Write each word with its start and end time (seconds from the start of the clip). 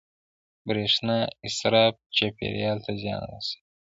•د 0.03 0.03
برېښنا 0.67 1.17
اسراف 1.47 1.93
چاپېریال 2.17 2.77
ته 2.85 2.91
زیان 3.01 3.21
رسوي. 3.31 3.59